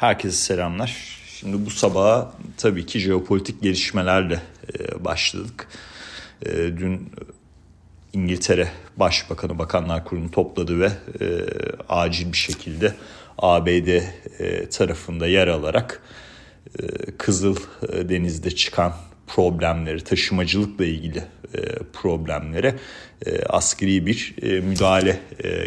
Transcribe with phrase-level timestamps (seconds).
[0.00, 1.18] Herkese selamlar.
[1.40, 4.42] Şimdi bu sabaha tabii ki jeopolitik gelişmelerle
[4.78, 5.68] e, başladık.
[6.46, 7.12] E, dün
[8.12, 11.46] İngiltere Başbakanı Bakanlar Kurulu topladı ve e,
[11.88, 12.94] acil bir şekilde
[13.38, 14.00] ABD
[14.70, 16.02] tarafında yer alarak
[17.18, 18.94] Kızıl Deniz'de çıkan
[19.26, 21.24] problemleri, taşımacılıkla ilgili
[21.92, 22.76] problemlere
[23.48, 25.20] askeri bir müdahale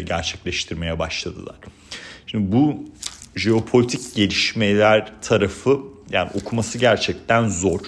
[0.04, 1.56] gerçekleştirmeye başladılar.
[2.26, 2.84] Şimdi bu
[3.36, 5.80] jeopolitik gelişmeler tarafı
[6.10, 7.80] yani okuması gerçekten zor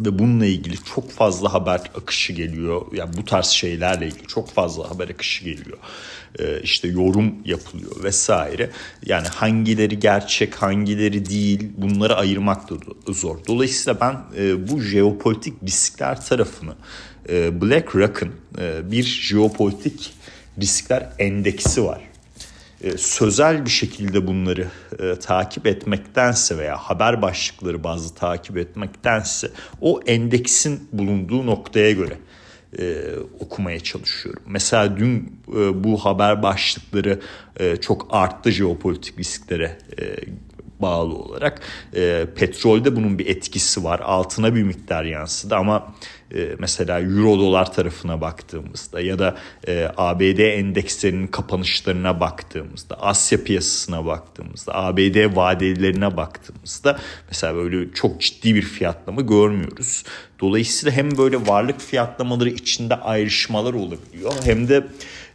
[0.00, 2.82] ve bununla ilgili çok fazla haber akışı geliyor.
[2.92, 5.78] Yani bu tarz şeylerle ilgili çok fazla haber akışı geliyor.
[6.38, 8.70] Ee, işte yorum yapılıyor vesaire.
[9.06, 12.74] Yani hangileri gerçek, hangileri değil bunları ayırmak da
[13.12, 13.36] zor.
[13.46, 16.74] Dolayısıyla ben e, bu jeopolitik riskler tarafını
[17.28, 20.14] e, BlackRock'ın e, bir jeopolitik
[20.60, 22.09] riskler endeksi var
[22.96, 29.50] sözel bir şekilde bunları e, takip etmektense veya haber başlıkları bazı takip etmektense
[29.80, 32.18] o endeksin bulunduğu noktaya göre
[32.78, 33.04] e,
[33.40, 34.42] okumaya çalışıyorum.
[34.46, 37.20] Mesela dün e, bu haber başlıkları
[37.60, 40.16] e, çok arttı jeopolitik risklere e,
[40.80, 41.60] bağlı olarak.
[41.96, 44.00] E, petrolde bunun bir etkisi var.
[44.00, 46.19] Altına bir miktar yansıdı ama e,
[46.58, 49.36] mesela euro dolar tarafına baktığımızda ya da
[49.68, 58.54] e, ABD endekslerinin kapanışlarına baktığımızda, Asya piyasasına baktığımızda, ABD vadelilerine baktığımızda mesela böyle çok ciddi
[58.54, 60.04] bir fiyatlama görmüyoruz.
[60.40, 64.86] Dolayısıyla hem böyle varlık fiyatlamaları içinde ayrışmalar olabiliyor hem de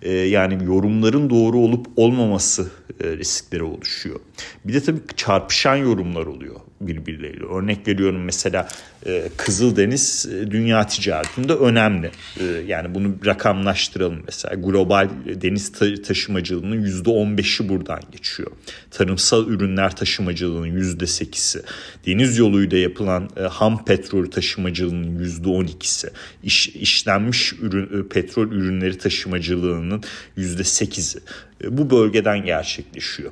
[0.01, 2.71] e, yani yorumların doğru olup olmaması
[3.03, 4.19] e, riskleri oluşuyor.
[4.65, 6.55] Bir de tabii çarpışan yorumlar oluyor
[6.87, 7.45] birbirleriyle.
[7.45, 8.67] Örnek veriyorum mesela
[9.05, 12.11] e, Kızıldeniz e, dünya ticaretinde önemli.
[12.39, 14.55] E, yani bunu rakamlaştıralım mesela.
[14.55, 15.09] Global
[15.41, 15.71] deniz
[16.07, 18.51] taşımacılığının %15'i buradan geçiyor.
[18.91, 21.61] Tarımsal ürünler taşımacılığının %8'i.
[22.07, 26.09] Deniz yoluyla yapılan ham petrol taşımacılığının %12'si.
[26.43, 30.03] İş, işlenmiş ürün, petrol ürünleri taşımacılığının
[30.37, 31.21] %8'i.
[31.69, 33.31] Bu bölgeden gerçekleşiyor.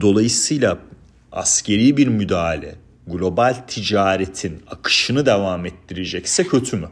[0.00, 0.78] Dolayısıyla
[1.34, 2.74] askeri bir müdahale
[3.06, 6.88] global ticaretin akışını devam ettirecekse kötü mü?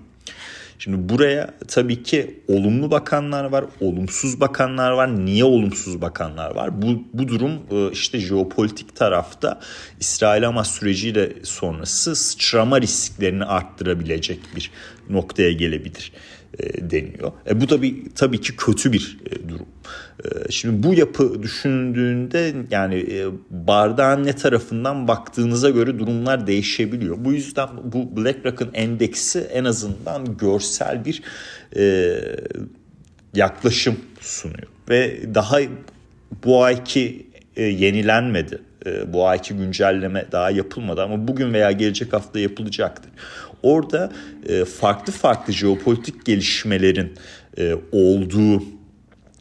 [0.78, 5.24] Şimdi buraya tabii ki olumlu bakanlar var, olumsuz bakanlar var.
[5.24, 6.82] Niye olumsuz bakanlar var?
[6.82, 9.60] Bu, bu durum e, işte jeopolitik tarafta
[10.00, 14.70] İsrail-Hamas süreciyle sonrası sıçrama risklerini arttırabilecek bir
[15.10, 16.12] noktaya gelebilir
[16.58, 17.32] e, deniyor.
[17.50, 19.66] E, bu tabii tabii ki kötü bir e, durum.
[20.24, 27.16] E, şimdi bu yapı düşündüğünde yani e, bardağın ne tarafından baktığınıza göre durumlar değişebiliyor.
[27.24, 31.22] Bu yüzden bu BlackRock'ın endeksi en azından görsel bir
[33.34, 35.58] yaklaşım sunuyor ve daha
[36.44, 37.26] bu ayki
[37.56, 38.62] yenilenmedi.
[39.06, 43.10] Bu ayki güncelleme daha yapılmadı ama bugün veya gelecek hafta yapılacaktır.
[43.62, 44.12] Orada
[44.48, 47.14] e, farklı farklı jeopolitik gelişmelerin
[47.58, 48.62] e, olduğu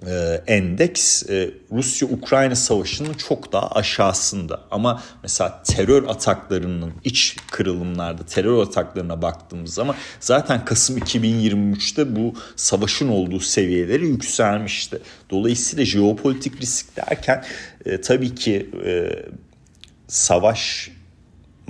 [0.07, 4.61] e, endeks e, Rusya-Ukrayna savaşının çok daha aşağısında.
[4.71, 13.07] Ama mesela terör ataklarının iç kırılımlarda terör ataklarına baktığımız zaman zaten Kasım 2023'te bu savaşın
[13.07, 14.99] olduğu seviyeleri yükselmişti.
[15.29, 17.45] Dolayısıyla jeopolitik risk derken
[17.85, 19.09] e, tabii ki e,
[20.07, 20.91] savaş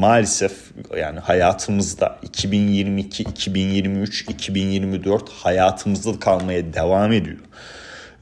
[0.02, 0.54] maalesef
[0.98, 7.38] yani hayatımızda 2022, 2023, 2024 hayatımızda kalmaya devam ediyor.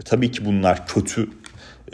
[0.06, 1.30] Tabii ki bunlar kötü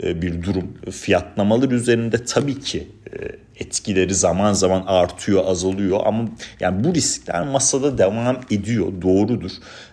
[0.02, 0.78] e, bir durum.
[0.90, 3.16] Fiyatlamalar üzerinde tabii ki e,
[3.56, 6.24] etkileri zaman zaman artıyor, azalıyor ama
[6.60, 9.50] yani bu riskler masada devam ediyor, doğrudur.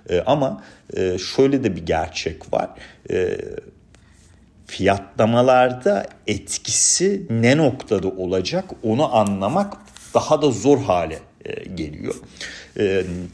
[0.09, 0.63] E, ama
[1.35, 2.69] şöyle de bir gerçek var.
[4.73, 9.73] Fiyatlamalarda etkisi ne noktada olacak onu anlamak
[10.13, 11.19] daha da zor hale
[11.75, 12.15] geliyor.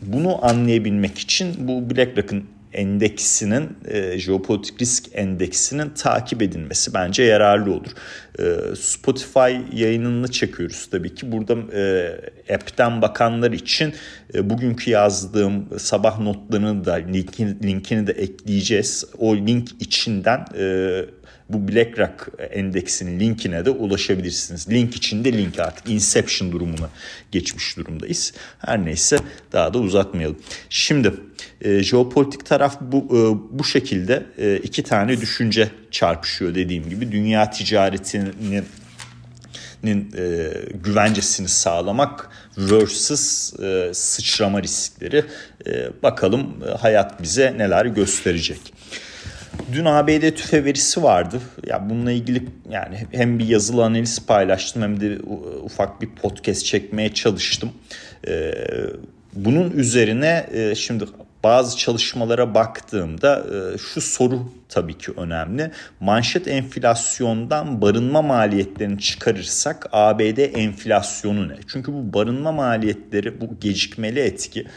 [0.01, 7.91] Bunu anlayabilmek için bu BlackRock'ın endeksinin e, jeopolitik risk endeksinin takip edilmesi bence yararlı olur.
[8.39, 11.31] E, Spotify yayınını çekiyoruz tabii ki.
[11.31, 13.93] Burada e, app'ten bakanlar için
[14.33, 19.05] e, bugünkü yazdığım sabah notlarını da linkin, linkini de ekleyeceğiz.
[19.17, 21.05] O link içinden e,
[21.49, 24.69] bu BlackRock endeksinin linkine de ulaşabilirsiniz.
[24.69, 26.89] Link içinde link artık Inception durumuna
[27.31, 28.33] geçmiş durumdayız.
[28.59, 29.17] Her neyse
[29.51, 30.37] daha da uzatmayalım.
[30.69, 31.13] Şimdi
[31.61, 33.19] e, jeopolitik taraf bu e,
[33.59, 37.11] bu şekilde e, iki tane düşünce çarpışıyor dediğim gibi.
[37.11, 37.51] Dünya
[38.31, 40.51] ticaretinin e,
[40.83, 45.25] güvencesini sağlamak versus e, sıçrama riskleri.
[45.67, 48.73] E, bakalım e, hayat bize neler gösterecek.
[49.73, 51.41] Dün ABD tüfe verisi vardı.
[51.67, 55.19] Ya bununla ilgili yani hem bir yazılı analiz paylaştım hem de
[55.63, 57.71] ufak bir podcast çekmeye çalıştım.
[58.27, 58.53] Ee,
[59.33, 61.05] bunun üzerine e, şimdi
[61.43, 65.71] bazı çalışmalara baktığımda e, şu soru tabii ki önemli.
[65.99, 71.55] Manşet enflasyondan barınma maliyetlerini çıkarırsak ABD enflasyonu ne?
[71.67, 74.67] Çünkü bu barınma maliyetleri bu gecikmeli etki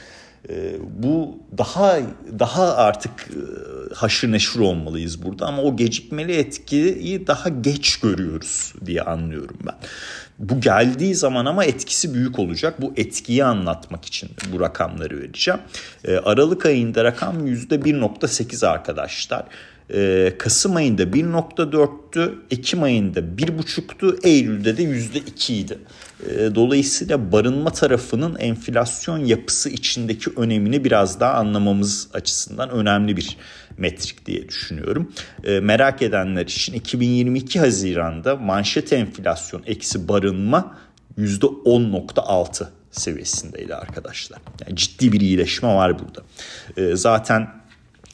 [0.48, 1.98] e, bu daha
[2.38, 3.10] daha artık
[3.94, 9.74] haşır neşir olmalıyız burada ama o gecikmeli etkiyi daha geç görüyoruz diye anlıyorum ben.
[10.42, 12.80] Bu geldiği zaman ama etkisi büyük olacak.
[12.80, 15.60] Bu etkiyi anlatmak için bu rakamları vereceğim.
[16.04, 19.44] E, Aralık ayında rakam %1.8 arkadaşlar.
[19.94, 25.78] E, Kasım ayında 1.4'tü, Ekim ayında 1.5'tu, Eylül'de de %2 idi.
[26.30, 33.36] E, dolayısıyla barınma tarafının enflasyon yapısı içindeki önemini biraz daha anlamamız açısından önemli bir
[33.78, 35.12] metrik diye düşünüyorum.
[35.44, 40.78] E, merak edenler için 2022 Haziran'da manşet enflasyon eksi barınma
[41.18, 44.38] %10.6 seviyesindeydi arkadaşlar.
[44.66, 46.22] Yani ciddi bir iyileşme var burada.
[46.76, 47.61] E, zaten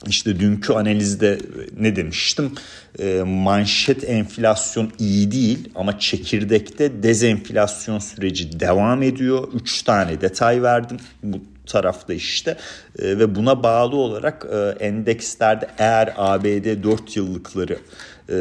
[0.06, 1.38] işte dünkü analizde
[1.80, 2.52] ne demiştim?
[2.98, 9.48] E, manşet enflasyon iyi değil ama çekirdekte dezenflasyon süreci devam ediyor.
[9.54, 10.96] Üç tane detay verdim.
[11.22, 12.56] Bu tarafta işte
[12.98, 17.78] e, ve buna bağlı olarak e, endekslerde eğer ABD 4 yıllıkları
[18.28, 18.34] e,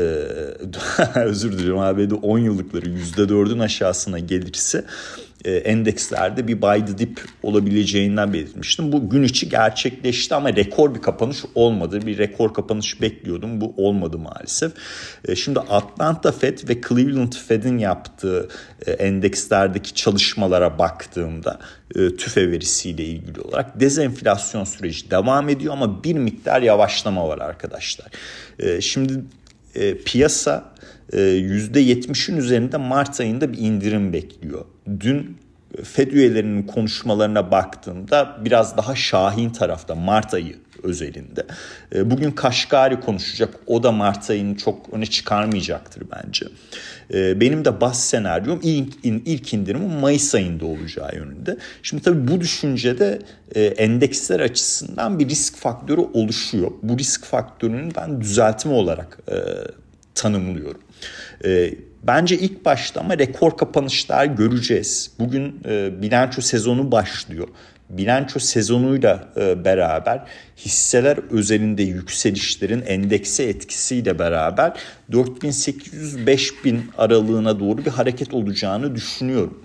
[1.16, 4.86] özür dilerim ABD 10 yıllıkları %4'ün aşağısına gelirse
[5.52, 8.92] endekslerde bir buy the dip olabileceğinden belirtmiştim.
[8.92, 12.06] Bu gün içi gerçekleşti ama rekor bir kapanış olmadı.
[12.06, 13.62] Bir rekor kapanış bekliyordum.
[13.62, 14.72] Bu olmadı maalesef.
[15.28, 18.50] E, şimdi Atlanta Fed ve Cleveland Fed'in yaptığı
[18.86, 21.60] e, endekslerdeki çalışmalara baktığımda
[22.18, 28.08] tüfe verisiyle ilgili olarak dezenflasyon süreci devam ediyor ama bir miktar yavaşlama var arkadaşlar.
[28.80, 29.14] Şimdi
[30.06, 30.74] piyasa
[31.14, 34.66] %70'in üzerinde Mart ayında bir indirim bekliyor.
[35.00, 35.38] Dün
[35.84, 41.46] Fed üyelerinin konuşmalarına baktığımda biraz daha Şahin tarafta Mart ayı özelinde.
[41.96, 43.56] E, bugün Kaşgari konuşacak.
[43.68, 46.46] O da Mart ayını çok öne çıkarmayacaktır bence.
[47.14, 51.58] E, benim de bas senaryom ilk, ilk indirimin Mayıs ayında olacağı yönünde.
[51.84, 53.20] Şimdi tabii bu düşüncede
[53.56, 56.72] e, endeksler açısından bir risk faktörü oluşuyor.
[56.84, 59.20] Bu risk faktörünü ben düzeltme olarak
[60.16, 60.82] tanımlıyorum.
[62.08, 65.12] Bence ilk başta ama rekor kapanışlar göreceğiz.
[65.20, 67.48] Bugün e, bilanço sezonu başlıyor.
[67.90, 70.22] Bilanço sezonuyla e, beraber
[70.58, 74.74] hisseler özelinde yükselişlerin endekse etkisiyle beraber
[75.12, 79.64] 4800-5000 aralığına doğru bir hareket olacağını düşünüyorum.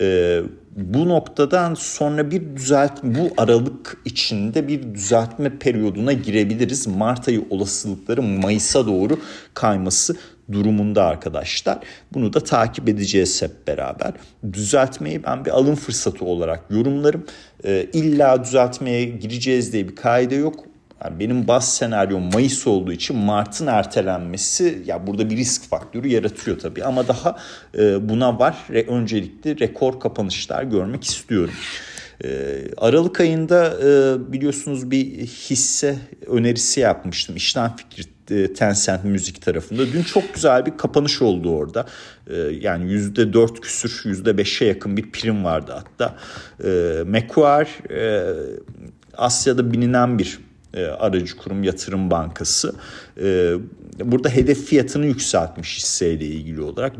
[0.00, 0.40] E,
[0.76, 6.86] bu noktadan sonra bir düzelt bu aralık içinde bir düzeltme periyoduna girebiliriz.
[6.86, 9.20] Mart ayı olasılıkları Mayıs'a doğru
[9.54, 10.16] kayması
[10.52, 11.78] durumunda arkadaşlar.
[12.12, 14.12] Bunu da takip edeceğiz hep beraber.
[14.52, 17.26] Düzeltmeyi ben bir alım fırsatı olarak yorumlarım.
[17.64, 20.64] Ee, illa düzeltmeye gireceğiz diye bir kaide yok.
[21.04, 26.58] Yani benim baz senaryom Mayıs olduğu için Mart'ın ertelenmesi ya burada bir risk faktörü yaratıyor
[26.58, 27.38] tabii ama daha
[27.78, 28.56] e, buna var.
[28.70, 31.54] Re, öncelikli rekor kapanışlar görmek istiyorum.
[32.24, 37.36] E, Aralık ayında e, biliyorsunuz bir hisse önerisi yapmıştım.
[37.36, 39.92] İşlem fikri e, Tencent Müzik tarafında.
[39.92, 41.86] Dün çok güzel bir kapanış oldu orada.
[42.26, 46.16] E, yani yüzde dört küsür, yüzde beşe yakın bir prim vardı hatta.
[46.64, 47.68] E, Macquarie
[49.16, 50.38] Asya'da bilinen bir
[50.98, 52.74] aracı kurum yatırım bankası.
[54.04, 56.92] Burada hedef fiyatını yükseltmiş hisseyle ilgili olarak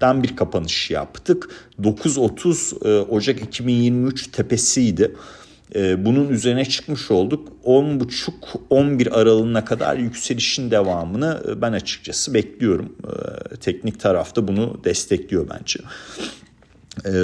[0.00, 1.48] 9.43'den bir kapanış yaptık.
[1.82, 5.16] 9.30 Ocak 2023 tepesiydi.
[5.74, 7.48] Ee, bunun üzerine çıkmış olduk.
[7.64, 12.96] 10.5-11 aralığına kadar yükselişin devamını e, ben açıkçası bekliyorum.
[13.60, 15.80] Teknik tarafta bunu destekliyor bence.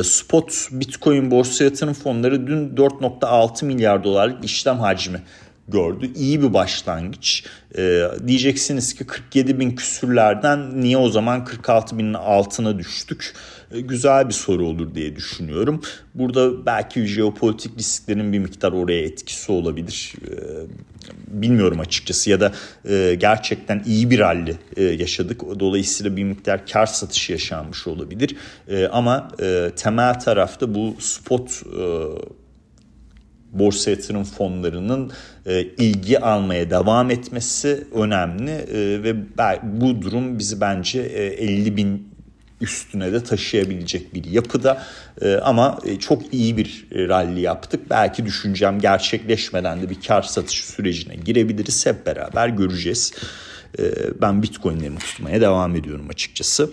[0.03, 5.23] Spot Bitcoin borsa yatırım fonları dün 4.6 milyar dolarlık işlem hacmi
[5.69, 6.11] gördü.
[6.15, 7.45] İyi bir başlangıç.
[7.79, 13.35] Ee, diyeceksiniz ki 47 bin küsürlerden niye o zaman 46 binin altına düştük?
[13.73, 15.83] Ee, güzel bir soru olur diye düşünüyorum.
[16.15, 20.15] Burada belki jeopolitik risklerin bir miktar oraya etkisi olabilir.
[20.31, 20.37] Ee,
[21.29, 22.53] bilmiyorum açıkçası ya da
[22.89, 25.41] e, gerçekten iyi bir rally e, yaşadık.
[25.61, 28.37] Dolayısıyla bir miktar kar satışı yaşanmış olabilir.
[28.69, 31.85] E, ama e, temel tarafta bu spot e,
[33.53, 35.13] borsa yatırım fonlarının
[35.47, 39.17] e, ilgi almaya devam etmesi önemli e, ve
[39.63, 42.17] bu durum bizi bence e, 50 bin
[42.61, 44.83] üstüne de taşıyabilecek bir yapıda
[45.23, 47.91] e, ama e, çok iyi bir rally yaptık.
[47.91, 51.87] Belki düşüncem gerçekleşmeden de bir kar satış sürecine girebiliriz.
[51.87, 53.13] Hep beraber göreceğiz.
[53.79, 53.83] E,
[54.21, 56.71] ben Bitcoin'lerimi tutmaya devam ediyorum açıkçası.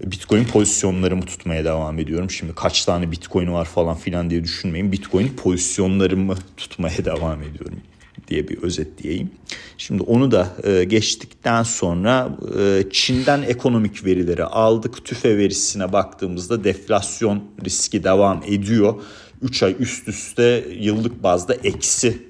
[0.00, 2.30] Bitcoin pozisyonlarımı tutmaya devam ediyorum.
[2.30, 4.92] Şimdi kaç tane Bitcoin var falan filan diye düşünmeyin.
[4.92, 7.80] Bitcoin pozisyonlarımı tutmaya devam ediyorum
[8.28, 9.30] diye bir özetleyeyim.
[9.78, 15.04] Şimdi onu da e, geçtikten sonra e, Çin'den ekonomik verileri aldık.
[15.04, 18.94] TÜFE verisine baktığımızda deflasyon riski devam ediyor.
[19.42, 22.22] 3 ay üst üste yıllık bazda eksi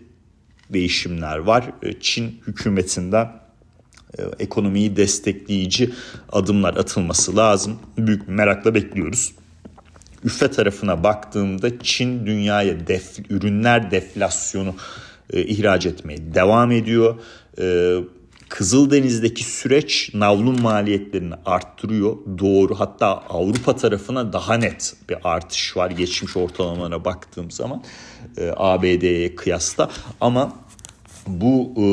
[0.71, 1.73] değişimler var.
[1.83, 3.44] E, Çin hükümetinden
[4.39, 5.91] ekonomiyi destekleyici
[6.33, 7.79] adımlar atılması lazım.
[7.99, 9.33] Büyük merakla bekliyoruz.
[10.25, 14.75] Üfe tarafına baktığımda Çin dünyaya def, ürünler deflasyonu
[15.33, 17.17] e, ihraç etmeye devam ediyor.
[17.61, 17.97] E,
[18.49, 22.17] Kızıldeniz'deki süreç navlun maliyetlerini arttırıyor.
[22.39, 22.81] Doğru.
[22.81, 27.83] Hatta Avrupa tarafına daha net bir artış var geçmiş ortalamalara baktığım zaman
[28.37, 29.91] e, ABD'ye kıyasla.
[30.21, 30.53] Ama
[31.27, 31.87] bu e,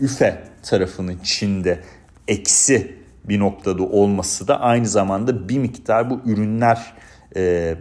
[0.00, 1.80] üfe tarafının Çin'de
[2.28, 6.92] eksi bir noktada olması da aynı zamanda bir miktar bu ürünler
[7.36, 7.74] e,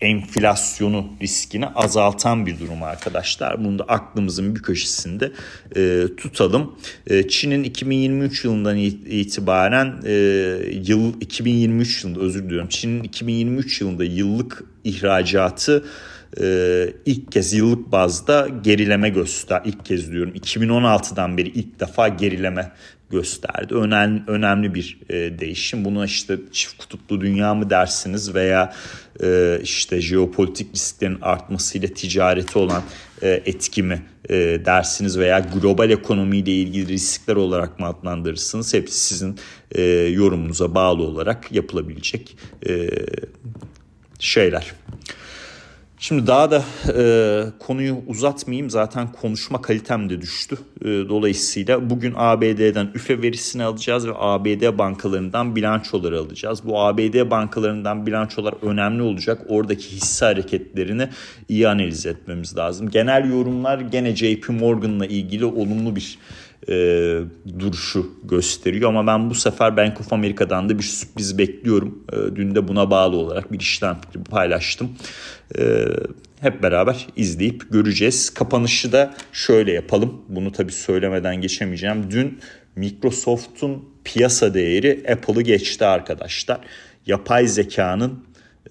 [0.00, 3.64] enflasyonu riskini azaltan bir durum arkadaşlar.
[3.64, 5.32] Bunu da aklımızın bir köşesinde
[5.76, 6.76] e, tutalım.
[7.06, 10.12] E, Çin'in 2023 yılından itibaren e,
[10.84, 12.68] yıl 2023 yılında özür diliyorum.
[12.68, 15.84] Çin'in 2023 yılında yıllık ihracatı
[16.40, 19.62] e, ilk kez yıllık bazda gerileme göster.
[19.64, 22.72] İlk kez diyorum 2016'dan beri ilk defa gerileme
[23.10, 23.74] gösterdi.
[23.74, 25.84] Önemli, önemli bir e, değişim.
[25.84, 28.74] Buna işte çift kutuplu dünya mı dersiniz veya
[29.22, 32.82] e, işte jeopolitik risklerin artmasıyla ticareti olan
[33.22, 34.34] e, etki mi e,
[34.64, 38.74] dersiniz veya global ekonomiyle ilgili riskler olarak mı adlandırırsınız?
[38.74, 39.38] Hepsi sizin
[39.72, 42.36] e, yorumunuza bağlı olarak yapılabilecek
[42.68, 42.90] e,
[44.18, 44.72] şeyler.
[46.02, 46.64] Şimdi daha da
[46.96, 50.58] e, konuyu uzatmayayım zaten konuşma kalitem de düştü.
[50.80, 56.60] E, dolayısıyla bugün ABD'den üfe verisini alacağız ve ABD bankalarından bilançoları alacağız.
[56.64, 59.42] Bu ABD bankalarından bilançolar önemli olacak.
[59.48, 61.08] Oradaki hisse hareketlerini
[61.48, 62.90] iyi analiz etmemiz lazım.
[62.90, 66.18] Genel yorumlar gene JP Morgan'la ilgili olumlu bir
[66.68, 66.72] e,
[67.58, 68.88] duruşu gösteriyor.
[68.88, 72.04] Ama ben bu sefer Bank of America'dan da bir sürpriz bekliyorum.
[72.12, 73.98] E, dün de buna bağlı olarak bir işlem
[74.30, 74.90] paylaştım.
[75.58, 75.86] E,
[76.40, 78.34] hep beraber izleyip göreceğiz.
[78.34, 80.22] Kapanışı da şöyle yapalım.
[80.28, 82.10] Bunu tabii söylemeden geçemeyeceğim.
[82.10, 82.38] Dün
[82.76, 86.58] Microsoft'un piyasa değeri Apple'ı geçti arkadaşlar.
[87.06, 88.24] Yapay zekanın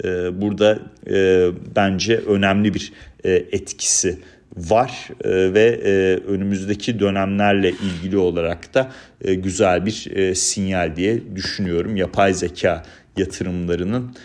[0.03, 0.79] e, burada
[1.10, 2.93] e, bence önemli bir
[3.24, 4.19] e, etkisi
[4.58, 5.91] var e, ve e,
[6.27, 8.91] önümüzdeki dönemlerle ilgili olarak da
[9.22, 11.96] e, güzel bir sinyal diye düşünüyorum.
[11.96, 12.84] Yapay zeka
[13.18, 14.15] yatırımlarının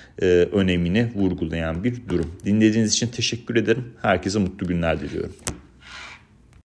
[0.52, 2.32] önemini vurgulayan bir durum.
[2.44, 3.84] Dinlediğiniz için teşekkür ederim.
[4.02, 5.34] Herkese mutlu günler diliyorum.